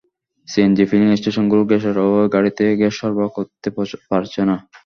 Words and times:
CNG 0.47 0.83
filling 0.89 1.09
স্টেশনগুলোও 1.19 1.69
গ্যাসের 1.69 1.95
অভাবে 2.03 2.27
গাড়িতে 2.35 2.63
গ্যাস 2.79 2.93
সরবরাহ 2.99 3.29
করতে 3.37 3.67
পারছে 4.09 4.41
না। 4.49 4.55